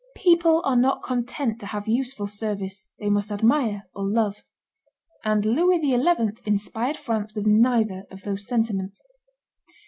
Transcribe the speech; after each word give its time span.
People 0.15 0.63
are 0.65 0.75
not 0.75 1.03
content 1.03 1.59
to 1.59 1.67
have 1.67 1.87
useful 1.87 2.25
service; 2.25 2.89
they 2.97 3.07
must 3.11 3.31
admire 3.31 3.83
or 3.93 4.03
love; 4.09 4.41
and 5.23 5.45
Louis 5.45 5.79
XI. 5.79 6.41
inspired 6.43 6.97
France 6.97 7.35
with 7.35 7.45
neither 7.45 8.05
of 8.09 8.23
those 8.23 8.47
sentiments. 8.47 9.07